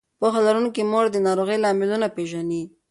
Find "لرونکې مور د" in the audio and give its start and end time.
0.47-1.17